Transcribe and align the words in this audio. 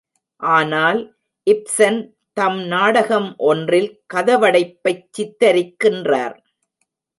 ஆனால், 0.41 0.99
இப்ஸன் 1.47 1.99
தம் 2.37 2.57
நாடகம் 2.67 3.29
ஒன்றில் 3.43 3.89
கதவடைப்பைச் 4.13 5.07
சித்திரிக்கின்றார். 5.17 6.35